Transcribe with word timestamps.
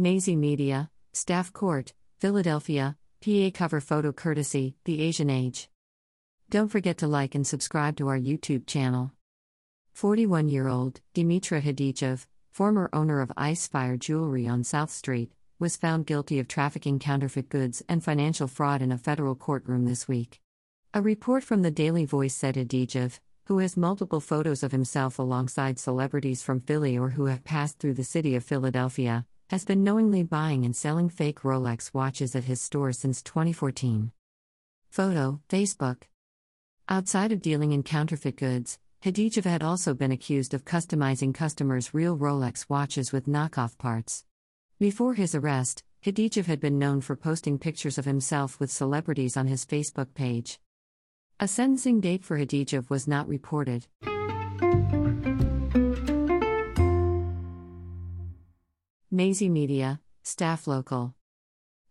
Maisie 0.00 0.36
Media, 0.36 0.90
Staff 1.12 1.52
Court, 1.52 1.92
Philadelphia, 2.20 2.96
PA 3.20 3.50
cover 3.52 3.80
photo 3.80 4.12
courtesy, 4.12 4.76
The 4.84 5.02
Asian 5.02 5.28
Age. 5.28 5.68
Don't 6.48 6.68
forget 6.68 6.98
to 6.98 7.08
like 7.08 7.34
and 7.34 7.44
subscribe 7.44 7.96
to 7.96 8.06
our 8.06 8.16
YouTube 8.16 8.64
channel. 8.64 9.10
41 9.94 10.48
year 10.48 10.68
old 10.68 11.00
Dimitra 11.16 11.60
Hadichev, 11.60 12.26
former 12.52 12.88
owner 12.92 13.20
of 13.20 13.32
Icefire 13.36 13.98
Jewelry 13.98 14.46
on 14.46 14.62
South 14.62 14.90
Street, 14.90 15.32
was 15.58 15.76
found 15.76 16.06
guilty 16.06 16.38
of 16.38 16.46
trafficking 16.46 17.00
counterfeit 17.00 17.48
goods 17.48 17.82
and 17.88 18.04
financial 18.04 18.46
fraud 18.46 18.80
in 18.80 18.92
a 18.92 18.98
federal 18.98 19.34
courtroom 19.34 19.84
this 19.84 20.06
week. 20.06 20.40
A 20.94 21.02
report 21.02 21.42
from 21.42 21.62
the 21.62 21.72
Daily 21.72 22.04
Voice 22.04 22.36
said 22.36 22.54
Hadichev, 22.54 23.18
who 23.46 23.58
has 23.58 23.76
multiple 23.76 24.20
photos 24.20 24.62
of 24.62 24.70
himself 24.70 25.18
alongside 25.18 25.80
celebrities 25.80 26.40
from 26.40 26.60
Philly 26.60 26.96
or 26.96 27.10
who 27.10 27.24
have 27.24 27.42
passed 27.42 27.80
through 27.80 27.94
the 27.94 28.04
city 28.04 28.36
of 28.36 28.44
Philadelphia, 28.44 29.26
has 29.50 29.64
been 29.64 29.82
knowingly 29.82 30.22
buying 30.22 30.64
and 30.64 30.76
selling 30.76 31.08
fake 31.08 31.40
Rolex 31.40 31.94
watches 31.94 32.36
at 32.36 32.44
his 32.44 32.60
store 32.60 32.92
since 32.92 33.22
2014. 33.22 34.12
Photo, 34.90 35.40
Facebook. 35.48 36.02
Outside 36.88 37.32
of 37.32 37.40
dealing 37.40 37.72
in 37.72 37.82
counterfeit 37.82 38.36
goods, 38.36 38.78
Hadichev 39.04 39.44
had 39.44 39.62
also 39.62 39.94
been 39.94 40.12
accused 40.12 40.52
of 40.52 40.64
customizing 40.64 41.32
customers' 41.32 41.94
real 41.94 42.16
Rolex 42.16 42.66
watches 42.68 43.10
with 43.10 43.26
knockoff 43.26 43.78
parts. 43.78 44.24
Before 44.78 45.14
his 45.14 45.34
arrest, 45.34 45.82
Hadichev 46.04 46.46
had 46.46 46.60
been 46.60 46.78
known 46.78 47.00
for 47.00 47.16
posting 47.16 47.58
pictures 47.58 47.96
of 47.96 48.04
himself 48.04 48.60
with 48.60 48.70
celebrities 48.70 49.36
on 49.36 49.46
his 49.46 49.64
Facebook 49.64 50.14
page. 50.14 50.60
A 51.40 51.48
sentencing 51.48 52.00
date 52.00 52.24
for 52.24 52.38
Hadichev 52.38 52.90
was 52.90 53.08
not 53.08 53.28
reported. 53.28 53.86
Maisie 59.18 59.48
Media, 59.48 60.00
Staff 60.22 60.68
Local. 60.68 61.12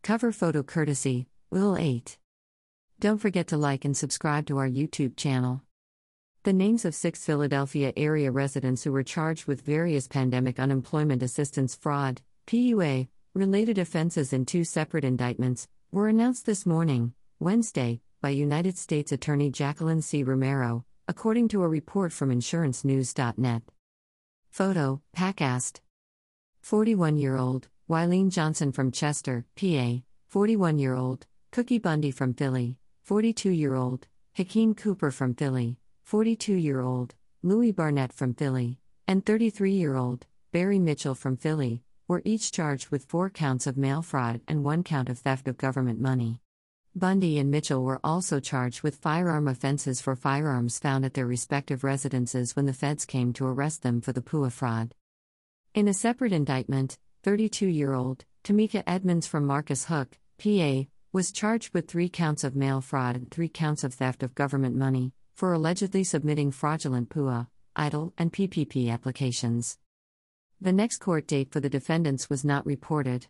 Cover 0.02 0.31
photo 0.31 0.63
courtesy, 0.63 1.27
Will 1.52 1.76
8. 1.76 2.18
Don't 3.02 3.18
forget 3.18 3.48
to 3.48 3.57
like 3.57 3.84
and 3.84 3.98
subscribe 3.98 4.46
to 4.46 4.57
our 4.60 4.70
YouTube 4.70 5.18
channel. 5.18 5.62
The 6.43 6.54
names 6.54 6.85
of 6.85 6.96
six 6.96 7.26
Philadelphia 7.26 7.91
area 7.98 8.32
residents 8.32 8.85
who 8.85 8.93
were 8.93 9.04
charged 9.04 9.46
with 9.46 9.60
various 9.60 10.07
pandemic 10.07 10.57
unemployment 10.57 11.21
assistance 11.21 11.76
fraud, 11.76 12.21
PUA, 12.46 13.10
related 13.34 13.77
offenses 13.77 14.32
in 14.32 14.46
two 14.46 14.63
separate 14.63 15.04
indictments, 15.04 15.68
were 15.91 16.07
announced 16.07 16.46
this 16.46 16.65
morning, 16.65 17.12
Wednesday, 17.41 17.99
by 18.21 18.30
United 18.30 18.77
States 18.77 19.12
Attorney 19.12 19.52
Jacqueline 19.52 20.02
C. 20.02 20.24
Romero, 20.24 20.85
according 21.09 21.49
to 21.49 21.63
a 21.63 21.68
report 21.68 22.13
from 22.13 22.30
InsuranceNews.net. 22.30 23.63
Photo 24.49 25.02
PACAST 25.13 25.82
41 26.68 27.15
year 27.15 27.37
old, 27.37 27.70
Wileen 27.90 28.29
Johnson 28.29 28.73
from 28.73 28.91
Chester, 28.91 29.46
PA, 29.55 30.01
41 30.27 30.77
year 30.79 30.96
old, 30.96 31.26
Cookie 31.54 31.79
Bundy 31.79 32.12
from 32.12 32.34
Philly, 32.34 32.76
42 33.04 33.51
year 33.51 33.74
old, 33.74 34.07
Hakeem 34.34 34.76
Cooper 34.76 35.09
from 35.09 35.34
Philly, 35.34 35.77
42 36.04 36.54
year 36.55 36.82
old, 36.82 37.15
Louis 37.41 37.71
Barnett 37.71 38.12
from 38.12 38.34
Philly, 38.34 38.79
and 39.07 39.26
33 39.26 39.71
year 39.71 39.96
old, 39.96 40.26
Barry 40.51 40.77
Mitchell 40.77 41.15
from 41.15 41.37
Philly, 41.37 41.84
were 42.05 42.21
each 42.26 42.51
charged 42.51 42.90
with 42.90 43.05
four 43.05 43.29
counts 43.29 43.65
of 43.65 43.77
mail 43.77 44.02
fraud 44.02 44.41
and 44.46 44.65
one 44.65 44.84
count 44.84 45.07
of 45.07 45.20
theft 45.20 45.48
of 45.48 45.57
government 45.57 46.02
money. 46.02 46.41
Bundy 46.93 47.40
and 47.40 47.49
Mitchell 47.49 47.81
were 47.81 48.02
also 48.04 48.41
charged 48.41 48.81
with 48.81 48.98
firearm 48.98 49.48
offenses 49.48 50.02
for 50.02 50.18
firearms 50.18 50.79
found 50.79 51.05
at 51.05 51.13
their 51.13 51.26
respective 51.26 51.85
residences 51.85 52.57
when 52.57 52.65
the 52.65 52.74
feds 52.74 53.05
came 53.05 53.31
to 53.31 53.46
arrest 53.46 53.84
them 53.84 54.02
for 54.02 54.12
the 54.12 54.21
PUA 54.21 54.52
fraud. 54.52 54.93
In 55.78 55.88
a 55.88 55.94
separate 55.94 56.34
indictment, 56.34 56.98
32 57.22 57.68
year 57.68 57.94
old 57.94 58.26
Tamika 58.44 58.82
Edmonds 58.88 59.28
from 59.28 59.46
Marcus 59.46 59.86
Hook, 59.86 60.18
PA, 60.40 60.86
was 61.14 61.32
charged 61.32 61.72
with 61.72 61.88
three 61.88 62.10
counts 62.10 62.44
of 62.44 62.56
mail 62.56 62.82
fraud 62.82 63.16
and 63.16 63.30
three 63.30 63.48
counts 63.48 63.84
of 63.84 63.94
theft 63.94 64.24
of 64.24 64.34
government 64.34 64.75
money 64.75 65.14
for 65.36 65.53
allegedly 65.53 66.04
submitting 66.04 66.50
fraudulent 66.50 67.10
PUA, 67.10 67.46
EIDL, 67.78 68.12
and 68.18 68.34
PPP 68.34 68.92
applications. 68.92 69.78
The 70.60 70.74
next 70.74 70.98
court 70.98 71.28
date 71.28 71.52
for 71.52 71.60
the 71.60 71.70
defendants 71.70 72.28
was 72.28 72.44
not 72.44 72.66
reported. 72.66 73.26